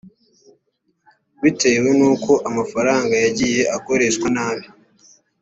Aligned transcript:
bitewe 1.43 1.89
n 1.99 2.01
uko 2.13 2.31
amafaranga 2.49 3.13
yagiye 3.23 3.61
akoreshwa 3.77 4.27
nabi 4.35 4.65